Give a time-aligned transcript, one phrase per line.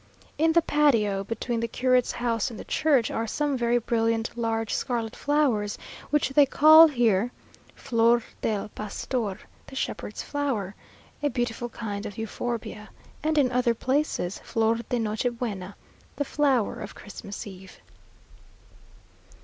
[0.39, 4.73] In the patio, between the curate's house and the church, are some very brilliant large
[4.73, 5.77] scarlet flowers,
[6.09, 7.31] which they call here
[7.75, 10.73] "flor del pastor," the shepherd's flower;
[11.21, 12.89] a beautiful kind of euphorbia;
[13.21, 15.75] and in other places, "flor de noche buena,"
[16.15, 17.79] the flower of Christmas eve.